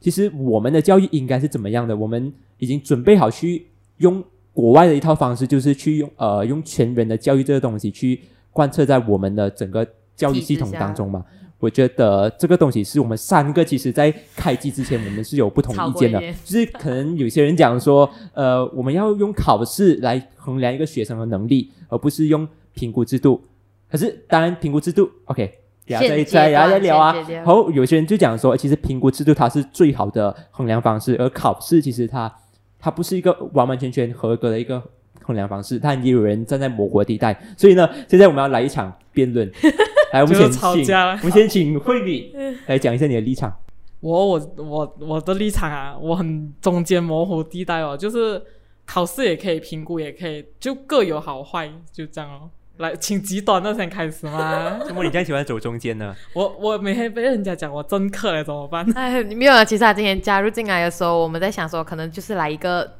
[0.00, 1.96] 其实我们的教育应该是怎么样的？
[1.96, 3.66] 我们已经准备好去
[3.98, 8.20] 用国外的一套方式，就是去用呃用全人的教育这个东西去
[8.52, 11.24] 贯彻在我们的整个教育系统当中嘛。
[11.60, 23.42] 我觉得这个东西是我们三个其实在开机之前我们是有不同意见的就是可能有些人讲说，呃，我们要用考试来衡量一个学生的能力，而不是用评估制度。
[23.90, 25.52] 可是当然评估制度，OK，
[25.84, 27.12] 等下再再然后再聊啊。
[27.28, 32.32] 然后有些人就讲说，其实评估制度它是最好的衡量方式，而考试其实它
[32.78, 34.80] 它不是一个完完全全合格的一个
[35.22, 37.36] 衡量方式，但也有人站在模糊的地带。
[37.56, 39.50] 所以呢，现在我们要来一场辩论。
[40.12, 42.32] 来，我们先请吵架了我们先请慧敏
[42.66, 43.54] 来讲一下你的立场。
[44.00, 48.40] 我我我我的立场啊，我很中间模糊地带哦，就是
[48.86, 52.48] 考试也可以评估，也可以就各有好坏，就这样哦。
[52.76, 54.78] 来，请极端的先开始嘛。
[54.86, 56.14] 怎么你这样喜欢走中间呢？
[56.32, 58.86] 我我每天被人家讲我政客了，怎么办？
[58.94, 59.64] 哎，没有啊。
[59.64, 62.90] 其实他今天加入进来的时候，我们在想说，可能就是来一个嗯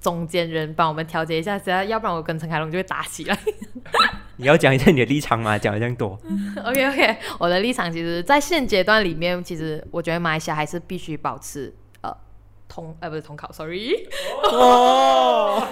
[0.00, 3.38] 中间人帮我们调节一下，只要要不然我跟陈凯龙就会打起来。
[4.36, 5.56] 你要讲一下你的立场吗？
[5.58, 6.18] 讲的这样多。
[6.64, 12.12] OK OK，我的立场其实，在现阶段里面，其实我觉得马来西亚还是必须保持呃
[12.68, 14.08] 通呃不是通考，sorry，
[14.50, 15.66] 哦，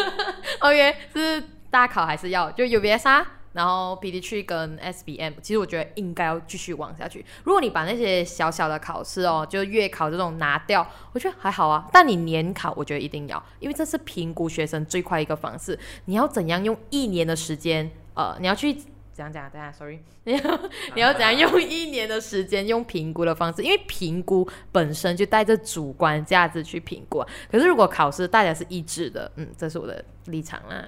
[0.60, 7.24] OK 是大考还是要就 UBS 啊，然后 PD 跟 SBM，其实我觉得应该要继续往下去。
[7.44, 11.88] 如果你把那些小小的考试哦，就月考这种拿掉，我觉得还好啊。
[11.92, 15.78] 但你年考，我觉得一定要，因为这是评估学生最快一个方式。
[16.06, 18.76] 你要怎样用一年的时间，呃，你要去。
[19.14, 19.50] 怎样讲？
[19.50, 20.60] 等下，sorry，你要
[20.96, 23.62] 你要怎样用一年的时间用评估的方式？
[23.62, 27.22] 因为评估本身就带着主观价值去评估。
[27.50, 30.82] 可是如果考试大家是一致的，嗯，这是我的立场啦。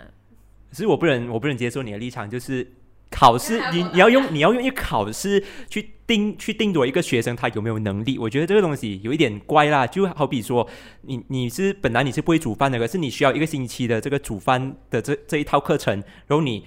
[0.74, 2.66] 可是我不能，我不能接受你的立场，就是
[3.10, 9.86] 考试，你你要用 你要用一个考试去定去定夺一个学生他有没有能力，我觉得这个东西有一点怪啦。
[9.86, 10.68] 就好比说，
[11.02, 15.94] 你你是本来你是不会煮饭的，可是你需要一个星期的这个煮饭的这这一套课程，
[16.26, 16.64] 然后你。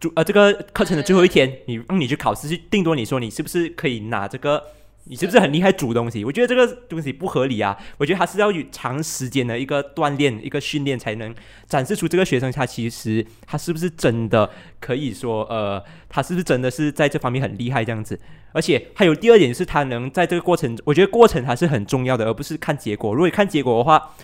[0.00, 4.62] 煮呃，这个课程的最后一天，你让你去考试去定夺，你说你是不是可以拿这个？
[5.04, 6.24] 你是不是很厉害煮东西？
[6.24, 7.76] 我觉得这个东西不合理啊！
[7.98, 11.34] 我觉得他是要有长时间的一个锻炼、一个训练，才能
[11.66, 14.48] 展示出这个学生他其实他是不是真的
[14.80, 18.18] 可以说呃，他是不是真的是在这方面很厉害这样子。
[18.52, 23.12] 而且还有第二点是，他能在这个过程，我觉得过程还是很重要的，而不是看结果。
[23.12, 24.14] 如果看结果的话，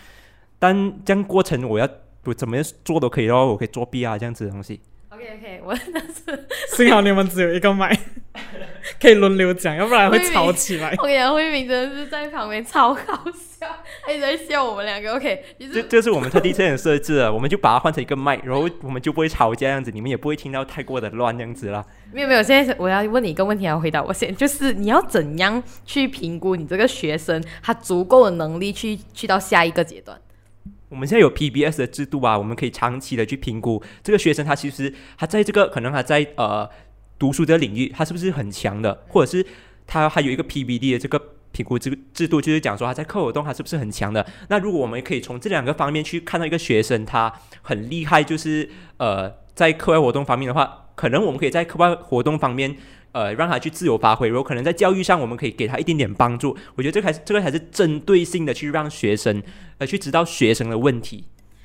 [0.58, 1.88] 但这样过程我要
[2.24, 4.80] 我怎么样做都可以咯，我可以作弊啊这样子的东西。
[5.08, 7.98] OK OK，我但是幸好你们只有一个麦，
[9.00, 10.94] 可以轮流讲，要不然会吵起来。
[10.98, 13.66] 我跟你讲，慧敏真的是在旁边超搞笑，
[14.06, 15.14] 他一直在笑我们两个。
[15.14, 21.84] OK，其这实这是我们特地这样设置的，我们就把它换成一个麦，然后我们就不会吵架这样子，你们也不会听到太过的乱这样子啦。
[22.12, 30.16] 没有没有，现在是我要问你一个问题，要回答我先，就是你要怎样去评估你这个学生他足够的能力去去到下一个阶段？
[30.88, 36.68] 我们现在有 PBS 的制度啊，我们可以长期的去评估这个学生，他其实他在这个可能他在呃
[37.20, 39.46] 读书的领域，他是不是很强的，或者是
[39.86, 44.26] 他还有一个 PBD 的这个评估制制度，就是讲说他在课活动他是不是很强的。
[44.48, 52.76] 那如果我们可以从这两个方面去看到一个学生他很厉害，就是呃在课外活动方面的话，可能我们可以在课外活动方面。
[53.12, 56.56] 呃，让他去自由发挥，然后可能在教育上，我们可以给他一点点帮助。
[56.76, 59.42] 我觉得这个还是这个才是针对性的去让学生，
[59.78, 61.24] 呃，去知道学生的问题。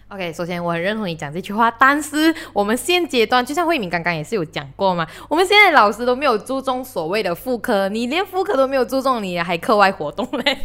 [0.09, 10.57] OK，首先我很认同你讲这句话，但是我们现阶段就像慧敏刚刚也是有讲过嘛，我们现在老师都没有注重所谓的副科，你连副科都没有注重，你还课外活动嘞？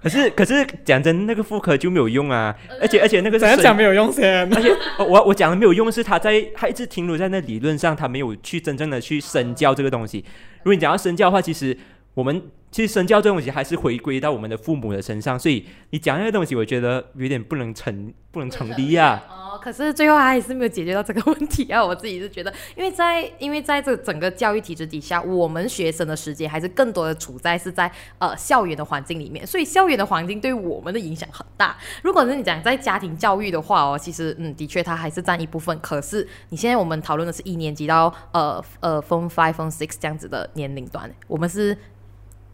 [0.00, 4.52] 可是可是讲真，那个副科就没有用啊，而且而且那个是怎样讲没有用先？
[4.54, 10.24] 而且我我我讲的没有用是他在他一直停留在那理论上，他没有去真正的去深教这个东西。
[10.58, 11.76] 如果你讲要深教的话，其实
[12.14, 21.82] 我们其实身教这东西还是回归到我们的父母的身上，所以你讲那个东西，我觉得有点不能成不能成立呀、哦，可是最后还是没有解决到这个问题啊！
[21.82, 31.76] 我自己是觉得，因为在因为在这整个教育体制底下，我们学生的时间还是更多的处在是在呃校园的环境里面，所以校园的环境对我们的影响很大。
[32.02, 35.76] 如果是你讲在家庭教育的话哦，其实嗯，的确它还是占一部分。
[35.80, 41.76] 可是你现在我们讨论的是一年级到呃呃 Form Five、Form Six 这样子的年龄段，我们是。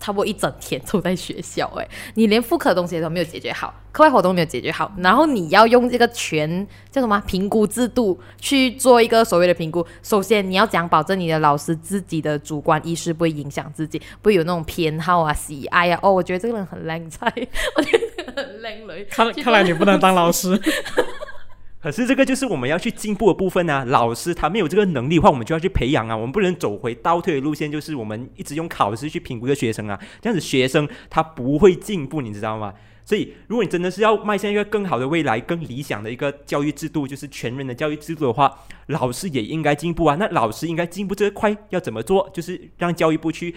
[0.04, 9.86] 差不多一整天都在学校、哎，你连复课的东西都没有解决好，课外活动没有解决好，然后你要用这个全叫什么评估制度去做一个所谓的评估。
[10.02, 15.98] 首先，你要讲保证你的老师自己的主观意识不会影响自己，不会有那种偏好啊、喜爱啊。
[16.02, 17.20] 哦，我觉得这个人很靓仔，
[17.76, 19.04] 我觉得很靓女。
[19.04, 20.60] 看看来你不能当老师。
[21.84, 23.84] 可是这个就是我们要去进步的部分啊！
[23.84, 26.16] 老师他没有这个能力的话，我们就要去培养啊！
[26.16, 32.72] 我们不能走回倒退的路线，就是我们一直用考试去评估一个学生啊，这样子学生他不会进步，你知道吗？
[33.04, 38.50] 所以，如果你真的是要迈向一个更好的未来、更理想的一个教育制度，就是全人的教育制度的话，
[38.86, 40.16] 老师也应该进步啊！
[40.18, 42.30] 那老师应该进步这块要怎么做？
[42.32, 43.54] 就是让教育部去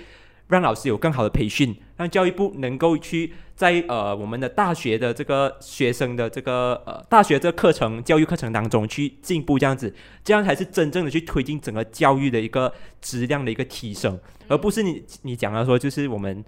[0.48, 16.44] 让老师有更好的培训，让教育部能够去在呃我们的大学的这个学生的这个呃大学这个课程教育课程当中去进步，这样子，这样才是真正的去推进整个教育的一个质量的一个提升，而不是你你讲的说就是我们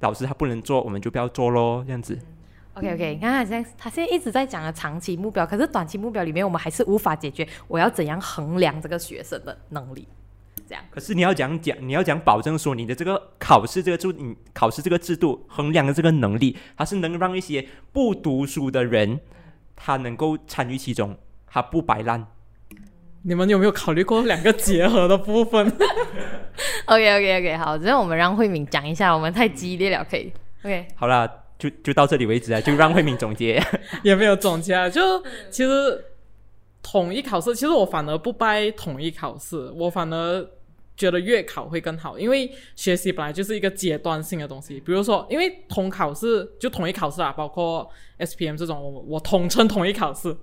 [0.00, 2.18] 老师他不能做，我们就不要做咯，这样子。
[2.74, 10.06] OK OK，你看他现在他现在一直在讲的长期目标，可是短期目标里面我们还是无法解决我要怎样衡量这个学生的能力。
[10.68, 19.20] 这样，可是你要讲讲，你要讲保证说你的这个考试这个制，你考试这个制度衡量的这个能力，它是能让一些不读书的人，
[19.74, 22.26] 他能够参与其中，他不摆烂。
[23.22, 25.66] 你们有没有考虑过两个结合的部分？
[26.86, 30.86] OK OK OK，好，这样我们让慧敏讲一下，我们太激烈了，可以 OK。
[30.94, 33.60] 好了，就就到这里为止啊，就让慧敏总结。
[34.04, 36.04] 也没有总结啊，就其实
[36.82, 40.48] 统一考试，其实我反而不掰统一考试，我反而
[40.96, 44.80] 觉得月考会更好，因为学习本来就是一个阶段性的东西。
[44.80, 50.34] 比如说，因为统考试就统一考试啊，包括 SPM 这种，我我统称统一考试，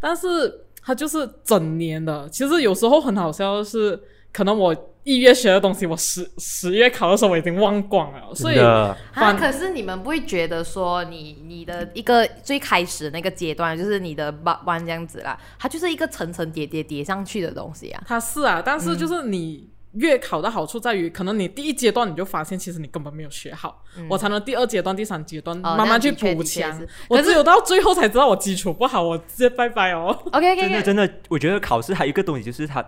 [0.00, 2.28] 但是它就是整年的。
[2.28, 3.98] 其实有时候很好笑的是，
[4.32, 18.04] 可能我一月学的东西，我十十月考的时候我已经忘光了，所以啊，可是你们不会觉得说你你的一个最开始那个阶段，就是你的弯弯这样子啦，它就是一个层层叠叠叠上去的东西啊。
[18.06, 26.80] 它是啊，但是就是你月考的好处在于，可能你第一阶段你就发现，其实你根本没有学好，我才能第二阶段、第三阶段哦慢慢去补强。
[27.08, 30.16] 我只有到最后才知道我基础不好，我直接拜拜哦。
[30.32, 32.82] OK 真的真的，我觉得考试还有一个东西就是它，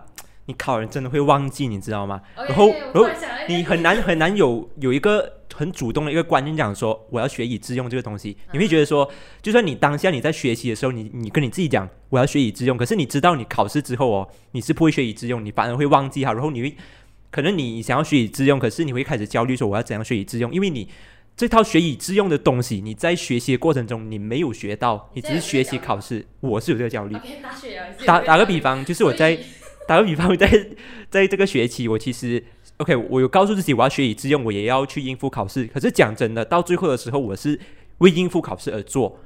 [0.47, 2.21] 你考人真的会忘记，你知道吗？
[2.37, 3.07] 然后然后
[3.49, 8.37] 你很难很难有有一个很主动的一个观念，讲说我要学以致用这个东西。
[8.53, 16.77] 你会觉得说，就算你当下你在学习的时候，你你跟你自己讲我要学以致用，可是你知道你考试之后哦，你是不会学以致用，你反而会忘记哈，然后你会
[17.31, 20.89] 可能你想要学以致用，可是你会开始焦虑说我要怎样学以致用，因为你。
[21.37, 26.25] 这套学以致用的东西，你在学习的过程中你没有学到，你只是学习考试。
[26.39, 27.17] 我是有这个焦虑。
[28.07, 29.37] 打打个比方，就是我在
[29.89, 30.49] 打个比方，在
[31.11, 32.41] 在这个学期，我其实
[32.85, 35.65] OK，我有告诉自己我要学以致用，我也要去应付考试。
[35.69, 37.59] 可是讲真的，到最后的时候，我是
[37.99, 39.19] 为应付考试而做。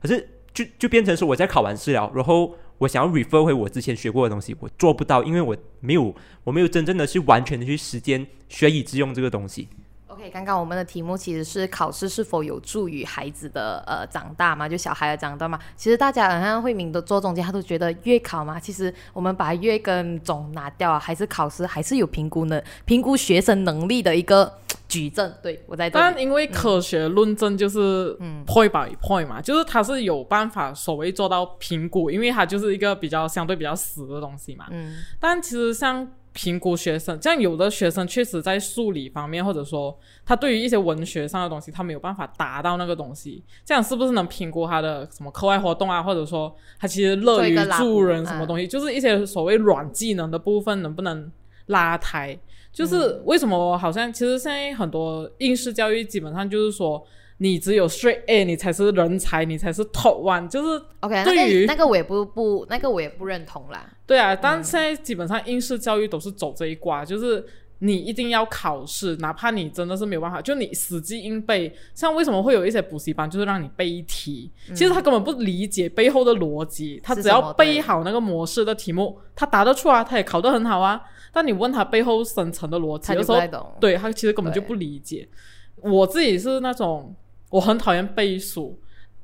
[0.00, 9.68] 可是就就变成说，我在考完试了，然后我想要 refer 回我之前学过的东西，我做不到，因为我没有我没有真正的去完全的去实践学以致用这个东西。
[10.12, 14.68] OK，刚刚我们的题目其实是考试是否有助于孩子的呃长大嘛？
[14.68, 15.58] 就小孩的长大嘛？
[15.74, 24.52] 其实大家好像慧敏的做总结，他都觉得月考嘛，其实我们把月跟总拿掉啊，还是考试还是有评估的，评估学生能力的一个
[24.86, 25.32] 举证。
[25.42, 34.66] 对我在这里，但因为科学论证就是嗯 point by point 嘛，就是它是有办法所谓做到评估，因为它就是一个比较相对比较死的东西嘛。
[34.72, 51.30] 嗯，但其实像评估学生，这样有的学生确实在数理方面，或者说他对于一些文学上的东西，他没有办法达到那个东西，这样是不是能评估他的什么课外活动啊，或者说他其实乐于助人什么东西，就是一些所谓软技能的部分能不能
[51.66, 52.38] 拉抬？
[52.72, 57.04] 就是为什么好像其实现在很多应试教育基本上就是说。
[57.42, 63.84] 你只有 straight A，你才是人才，你才是 top one，就是 OK，对于个那个我也不不那个我也不认同啦。
[64.06, 67.44] 对啊，但现在基本上应试教育都是走这一挂，就是
[67.80, 71.74] 你一定要考试，哪怕你真的是没有办法，就你死记硬背。
[71.94, 81.02] 像为什么会有一些补习班，就是让你背题，其实他根本不理解背后的逻辑，他只要背好那个模式的题目，他答得出啊，他也考得很好啊。
[81.32, 83.76] 但你问他背后深层的逻辑，他就有时候。
[83.80, 85.28] 对他其实根本就不理解。
[85.76, 87.12] 我自己是那种
[87.52, 88.78] 我很讨厌背书，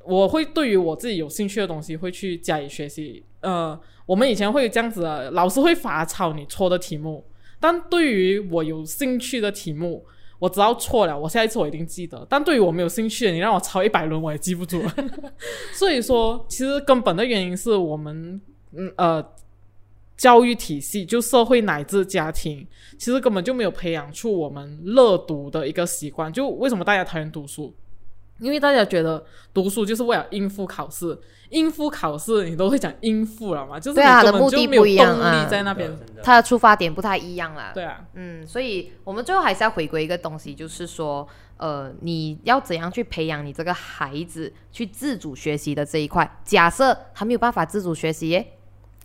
[0.05, 3.23] 我会对于我自己有兴趣的东西会去加以学习。
[3.41, 7.25] 呃，我们以前会有这样子的，老师会罚抄你错的题目，
[7.59, 10.05] 但对于我有兴趣的题目，
[10.37, 12.23] 我知道错了，我下一次我一定记得。
[12.29, 14.81] 但对于我没有兴趣的，你让我抄一百轮我也记不住。
[15.73, 18.39] 所以说，其实根本的原因是我们，
[18.73, 19.25] 嗯呃。
[20.19, 22.67] 教育体系就社会乃至家庭，
[22.97, 26.29] 其实根本就没有培养出我们乐读的一个习惯。
[26.33, 27.73] 就为什么大家讨厌读书？
[28.39, 29.23] 因为大家觉得
[29.53, 31.17] 读书就是为了应付考试，
[31.49, 33.79] 应付考试你都会讲应付了嘛？
[33.79, 35.91] 就是对啊，你的目的根本就没有不一样动啊力在那边。
[36.23, 37.71] 他的出发点不太一样啦。
[37.73, 41.27] 对啊，嗯，所以我们最后还是要回归一个东西，就是说，
[41.57, 46.39] 呃，你要怎样去培养你这个孩子去自主学习的这一块？
[46.43, 48.53] 假设他没有办法自主学习耶，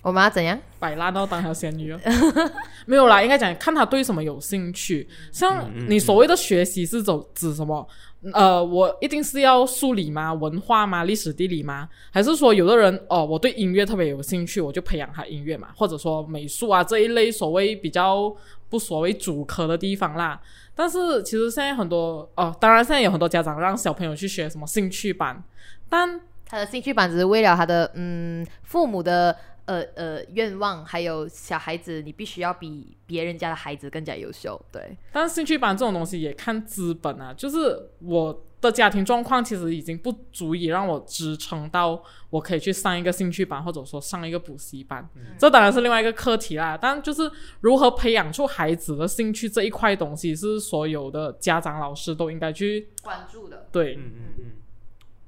[0.04, 0.56] 我们要怎样？
[0.78, 1.98] 摆烂到当条咸鱼哦。
[2.84, 5.08] 没有啦，应该讲看他对什么有兴趣。
[5.32, 7.88] 像你所谓的学习是走指什么？
[8.32, 10.32] 呃，我一定是要数理吗？
[10.32, 11.04] 文化吗？
[11.04, 11.88] 历史地理吗？
[12.10, 15.68] 还是说有的人哦，我对音乐特别有兴趣，我就培养他音乐嘛？
[15.74, 18.34] 或者说美术啊这一类所谓比较
[18.68, 20.38] 不所谓主科的地方啦。
[20.74, 25.42] 但是其实现在很多哦，当然现在有很多家长让小朋友去学什么兴趣班，
[25.88, 29.36] 但他的兴趣班只是为了他的嗯父母的
[29.66, 34.60] 呃呃愿望，还有小孩子，你必须要比别人家的孩子更加优秀。
[34.72, 45.06] 对，但是兴趣班这种东西也看资本啊，就是我的家庭状况其实已经不足以让我支撑到我可以去上一个兴趣班，或者说上一个补习班。
[45.38, 46.78] 这当然是另外一个课题啦。
[46.80, 53.66] 但就是如何培养出孩子的兴趣这一块东西，是所有的家长老师都应该去关注的。
[53.70, 53.96] 对。
[53.96, 54.44] 嗯嗯嗯，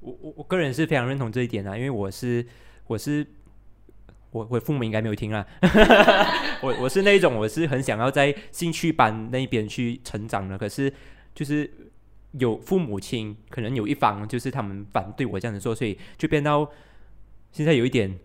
[0.01, 2.47] 我我我个人是非常认同这一点啊，因为我是
[2.87, 3.27] 我是
[4.37, 5.47] 我我父母应该没有听啦，
[6.61, 10.93] 我我是那一种我是很想要在兴趣班那边去成长的，可是
[11.35, 11.71] 就是
[12.33, 16.71] 有父母亲可能有一方就是他们反对我这样子做，所以就变到
[17.51, 18.19] 现在有一点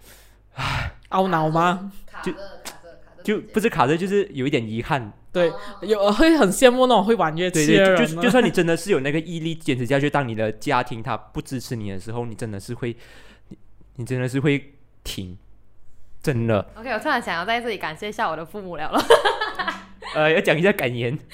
[1.11, 1.91] 懊恼吗？
[2.23, 5.13] 就卡着卡着卡着就不是卡着，就是有一点遗憾。
[5.31, 12.93] 对，哦有会很羡慕那种会玩乐对对，器的人呢就就就算你真的是有那个毅力坚持下去，当你的家庭他不支持你的时候，你真的是会，
[13.47, 13.57] 你
[13.95, 14.73] 你真的是会
[15.05, 15.37] 停，
[16.21, 16.65] 真的。
[16.75, 19.01] OK，我突然想要在这里感谢一下我的父母了了。
[20.15, 21.17] 呃，要讲一下感言。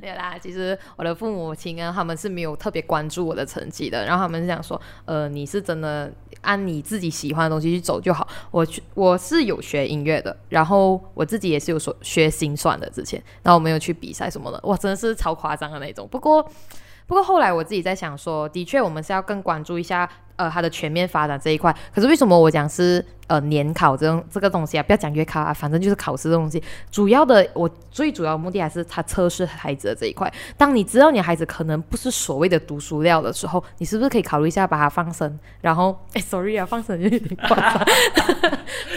[0.00, 6.10] 没有啦，其实我的父母亲啊，他们是没有特别关注我的成绩的，然后他们是想说，呃，你是真的
[6.40, 8.26] 按你自己喜欢的东西去走就好。
[8.50, 16.08] 我去我是有学音乐的，然后我自己也是有所学心算的，之前，然后我没有去比赛什么的，哇，真的是超夸张的那种。
[16.10, 16.42] 不过，
[17.06, 20.08] 不过后来我自己在想说，的确我们是要更关注一下，
[20.40, 21.74] 呃，它的全面发展这一块。
[21.94, 24.82] 可是为什么我讲是呃年考这种这个东西啊？
[24.82, 26.62] 不要讲月考啊，反正就是考试这东西。
[26.90, 30.32] 主要的，我最主要的目的还是他测试孩子的这一块。
[30.56, 35.38] 当你知道你孩子可能不是所谓的读书料的时候，你是不是可以考虑一下把他放生？
[35.60, 37.86] 然后， 哎，sorry 啊，放生有点夸张，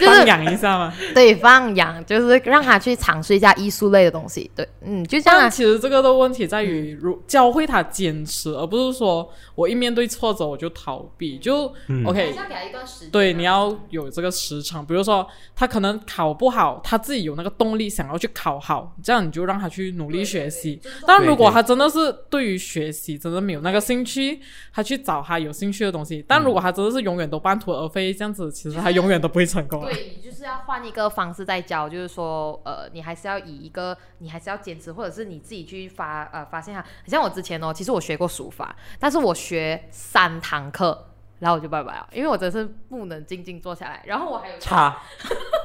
[0.00, 0.94] 是放养一下嘛。
[1.14, 4.50] 对放养，就是让他去尝试一下艺术类的东西。
[4.56, 5.50] 对，嗯，就这样啊。
[5.50, 11.33] 其实这个的问题在于，如教会他坚持，而不是说我一面对挫折我就逃避。
[11.38, 13.08] 就、嗯 OK，要给他一段时。
[13.08, 14.84] 对，你要有这个时长。
[14.84, 20.80] 比如说他可能考不好，他自己有那个动力想要去考好，这样你就让他去努力学习。
[21.06, 24.40] 但如果他真的是对于学习真的没有那个兴趣，
[24.72, 26.24] 他去找他有兴趣的东西。
[26.26, 29.90] 但如果他真的是永远都半途而废，这样子其实他永远都不会成功啊。
[29.90, 36.82] 对你就是要换一个方式再教，就是说，呃，你还是要以一个，你还是要坚持，或者是你自己去发，呃，发现它。
[37.02, 41.06] 很像我之前哦，其实我学过书法，但是我学三堂课，
[41.44, 44.02] 然后我就拜拜了，因为我真是不能静静坐下来。
[44.06, 44.96] 然后我还有差，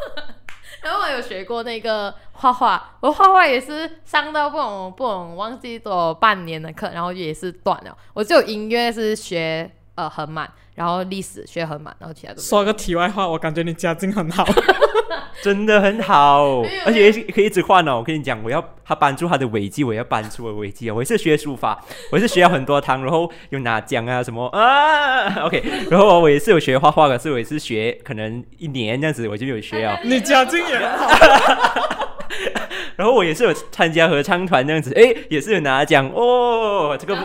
[0.83, 7.97] 然后我有学过那个画画，我画画也是上到不懂不懂忘记多半年的课，然后也是断了。
[8.13, 12.41] 我只有音乐是学呃很满，然后历史学很满，然后其他都。
[12.41, 14.47] 说个题外话，我感觉你家境很好。
[15.41, 17.97] 真的很好而且可以一直换哦。
[17.97, 20.93] 我跟你讲，我要他搬出他的违纪，我要搬出我的违纪啊。
[20.93, 25.43] 我也是学书法， 我也是学了很多堂，然后有拿奖啊什么啊。
[25.43, 25.61] OK，
[25.91, 29.99] 然后我也是有学画画，可是我也是学可能一年这样子，我就有学哦。
[30.05, 31.09] 你家境也很好。
[32.95, 36.97] 然后我也是有参加合唱团这样子，诶，也是有拿奖哦。
[36.97, 37.17] 这个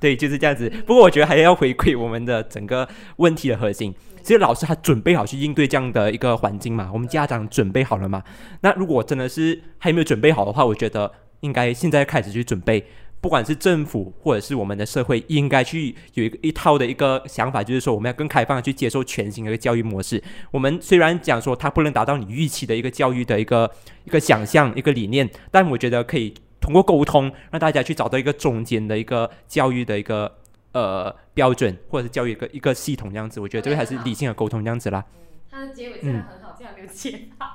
[0.00, 0.68] 对，就是这样子。
[0.86, 3.94] 不过我觉得还要回馈我们的整个问题的核心。
[4.22, 6.90] 其实老师他准备好去应对这样的一个环境嘛？
[6.92, 8.22] 我们家长准备好了嘛？
[8.62, 12.84] 那如果真的是还没有准备好的话，我觉得应该现在开始去准备。
[13.22, 20.22] 不管是政府或者是我们的社会，应该去有一个一套的一个想法，就是说我们要更开放的去接受全新的一个教育模式。
[20.50, 23.70] 我们虽然讲说它不能达到你预期的一个教育的一个
[24.04, 30.38] 一个想象、一个理念，但我觉得可以通过沟通让大家去找到一个中间的一个教育的一个
[30.72, 33.40] 呃标准，或者是教育一个一个系统这样子。
[33.40, 35.04] 我觉得这个还是理性的沟通这样子啦。
[35.50, 37.46] 他的结尾真的很好，这样没有接到，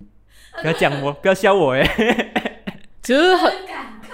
[0.60, 1.82] 不要讲我，不要笑我哎。
[3.02, 4.06] 其实很很感慨。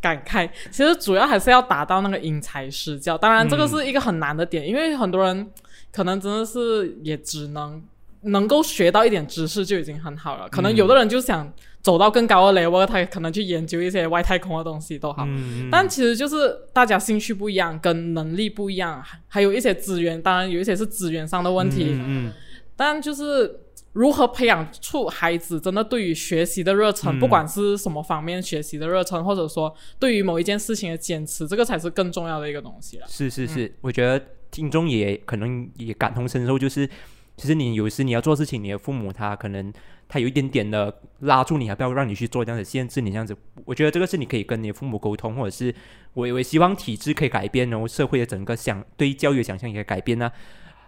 [0.00, 3.16] 感慨，其实主要还是要达到那个因材施教。
[3.16, 5.48] 当然，这个嗯是一个很难的点，因为很多人
[5.92, 7.80] 可能真的是也只能
[8.22, 10.48] 能够学到一点知识就已经很好了。
[10.48, 11.52] 可能有的人就想
[11.82, 15.24] 走到更高的 level，他可能去研究一些外太空的东西都好。
[15.26, 21.88] 嗯，但其实就是大家兴趣不一样，跟能力不一样，还还有一些资源，当然有一些是资源上的问题。
[21.90, 22.32] 嗯嗯
[22.74, 23.60] 但就是
[23.92, 33.06] 如何培养出孩子真的对于学习的热忱，嗯不管是什么方面学习的热忱，或者说对于某一件事情的坚持，这个才是更重要的一个东西了。
[33.08, 36.88] 是是是，我觉得听众也可能也感同身受，就是
[37.36, 39.72] 其实你有时你要做事情，你的父母他可能
[40.08, 43.36] 他有一点点的拉住你，还不要让你去做这样子，限制你这样子。
[43.64, 45.74] 我觉得这个是你可以跟你的父母沟通，或者是
[46.14, 50.30] 我我也希望体制可以改变，然后社会的整个想对教育的想象也可以改变呢、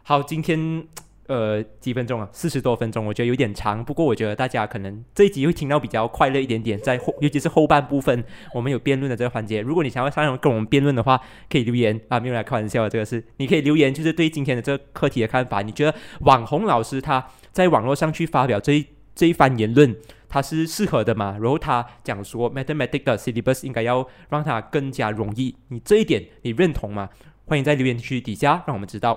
[0.03, 0.87] 好，今天。
[1.27, 3.83] 呃，几分钟啊，四十多分钟，我觉得有点长。
[3.83, 8.23] 不过我觉得大家可能这一集会听到比较快乐一点点，在后，尤其是后半部分，
[8.53, 9.63] 我们有辩论的这个环节。
[9.63, 11.19] 如果你想要上来跟我们辩论的话，
[11.49, 15.63] 可以留言啊，没有来开玩笑的，这个是你可以留言，就是对今天的这个课题的看法。
[15.63, 19.97] 你觉得网红老师他在网络上去发表这一这一番言论，
[20.29, 21.39] 他是适合的吗？
[21.41, 27.09] 然后他讲说 mathematics 的 syllabus 应该要让他更加容易，你这一点你认同吗？
[27.47, 29.13] 欢迎在留言区底下让我们知道。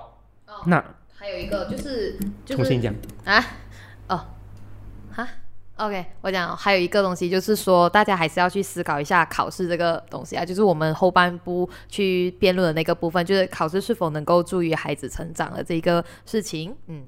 [0.46, 0.82] 哦那
[1.18, 2.16] 还有一个就是
[2.46, 2.94] 就是重新讲，
[3.24, 3.44] 啊，
[4.06, 4.24] 哦，
[5.10, 5.28] 哈
[5.74, 16.76] ，OK，我讲还有一个东西就是说，大家还是要去思考一下考试这个东西啊，就是我们后半部去辩论的那个部分，就是考试是否能够助于孩子成长的这个事情。
[16.86, 17.04] 嗯，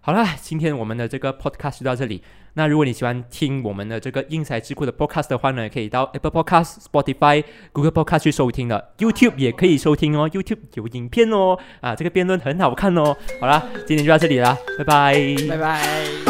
[0.00, 2.22] 好了，今天我们的这个 podcast 就到这里。
[2.58, 13.16] 那如果你喜欢听我们的这个英才智库的 podcast 的话呢，可以到 Apple Podcast、Spotify、Google Podcast 去收听的，YouTube 也可以收听哦，YouTube 有影片哦，啊，这个辩论很好看哦。
[13.40, 15.36] 好啦，今天就到这里啦，拜拜。
[15.48, 16.27] 拜拜。